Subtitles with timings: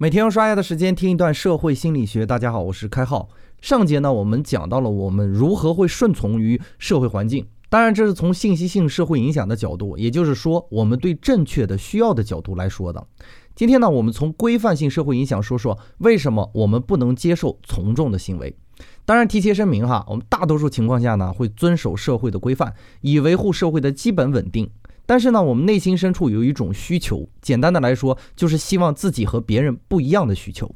[0.00, 2.24] 每天用刷牙的时间听一段社会心理学。
[2.24, 3.28] 大家好，我是开浩。
[3.60, 13.04] 上节呢，我们讲到了我们如何会顺从于社会环境，当然这是从信息性社会影响的角度，也就是说我们对正确的需要的角度来说的。
[13.56, 18.56] 今天呢，我们从规范性社会影响说说为什么我们不能接受从众的行为。
[19.04, 24.70] 当然提前声明哈，我们大多数情况下呢会遵守社会的规范，以维护社会的基本稳定。
[25.08, 30.70] 但是呢，我们内心深处有一种需求，简单的来说，就是希望自己和别人不一样的需求。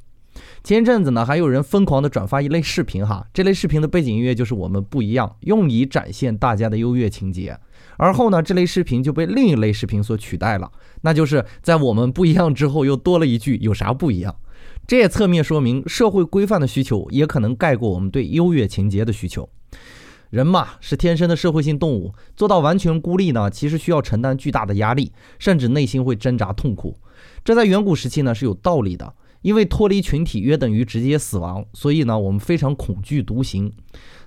[0.65, 7.55] 前一阵子呢，还有人疯狂的转发一类视频，哈，这类视频的背景音乐就是我们不一样，用以展现大家的优越情节。
[7.99, 14.35] 而后呢，这类视频就被另一类视频所取代了，那就是在我们不一样之后，又多了一句有啥不一样？
[14.87, 19.47] 这也侧面说明，社会规范的需求也可能盖过我们对优越情节的需求。
[20.33, 26.97] 人嘛是天生的社会性动物，做到完全孤立呢，其实需要承担巨大的压力，甚至内心会挣扎痛苦。
[27.45, 33.71] 这在远古时期呢是有道理的，因为脱离群体约等于直接死亡，所以呢我们非常恐惧独行。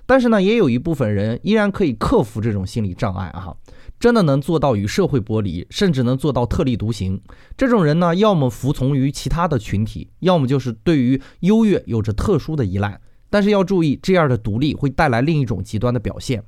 [0.06, 3.52] 但是呢也有一部分人依然可以克服这种心理障碍啊，
[3.98, 7.20] 真的能做到与社会剥离，甚至能做到特立独行。
[7.56, 13.00] 这种人呢要么服从于其他的群体，要么就是对于优越有着特殊的依赖。
[13.28, 16.42] 但是要注意，这样的独立会带来另一种极端的表现，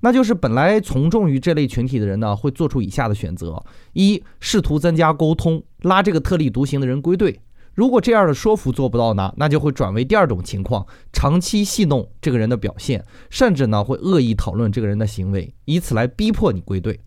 [0.00, 7.40] 那就是本来从众于这类群体的人呢，会做出以下的选择：一、试图增加沟通，拉这个特立独行的人归队；
[7.74, 17.00] 如果这样的说服做不到呢，那就会转为第二种情况，长期戏弄这个人的表现，甚至呢会恶意讨论这个人的行为，以此来逼迫你归队。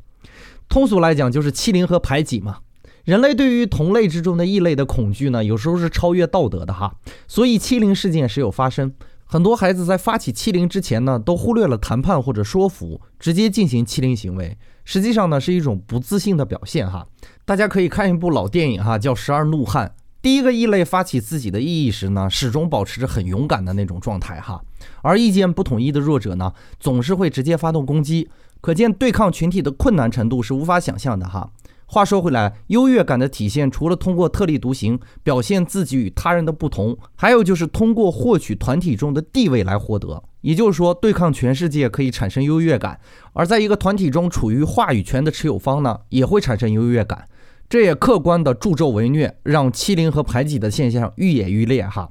[0.70, 2.60] 通俗来讲，就是欺凌和排挤嘛。
[3.04, 6.96] 人类对于同类之中的异类的恐惧呢，有时候是超越道德的哈，
[7.28, 8.94] 所以欺凌事件时有发生。
[9.34, 17.08] 很多孩子在发起欺凌之前呢，都忽略了谈判或者说服，直接进行欺凌行为，实际上呢是一种不自信的表现哈。
[17.44, 19.88] 大家可以看一部老电影哈，叫《十二怒汉》。
[20.22, 24.62] 第一个异类发起自己的异议时呢，始终保持着很勇敢的那种状态哈，
[25.02, 28.30] 而意见不统一的弱者呢，总是会直接发动攻击，
[28.62, 31.50] 可见对抗群体的困难程度是无法想象的哈。
[31.86, 40.24] 话说回来，优越感的体现除了通过特立独行表现自己与他人的不同，还有就是通过获取团体中的地位来获得。
[40.42, 43.00] 也就是说，对抗全世界可以产生优越感，
[43.34, 47.28] 而在一个团体中处于话语权的持有方呢，也会产生优越感。
[47.70, 52.10] 这也客观的助纣为虐，让欺凌和排挤的现象愈演愈烈哈。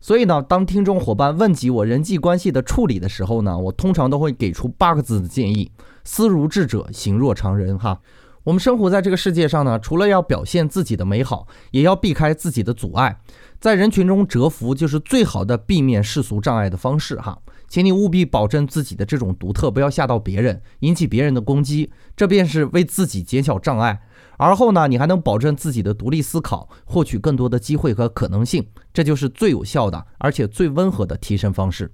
[0.00, 5.70] 所以呢，当听众伙伴问及我人际关系的处理的时候呢，我通常都会给出八个字的建议：
[6.04, 8.00] 思如智者，行若常人哈。
[8.44, 13.18] 我们生活在这个世界上呢，除了要表现自己的美好，也要避开自己的阻碍。
[13.58, 17.38] 在人群中蛰伏，就是最好的避免世俗障碍的方式哈。
[17.68, 24.00] 请你务必保证自己的这种独特，不要吓到别人，引起别人的攻击，这便是为自己减小障碍。
[24.36, 31.92] 而后呢，你还能保证自己的独立思考，获取更多的机会和可能性，这就是最有效的，而且最温和的提升方式。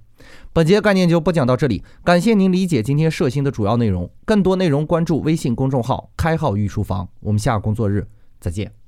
[0.53, 4.09] 本节概念就播讲到这里，感谢您理解今天涉新的主要内容。
[4.25, 7.07] 更多内容关注微信公众号“开号御书房”。
[7.21, 8.07] 我们下个工作日
[8.39, 8.80] 再见。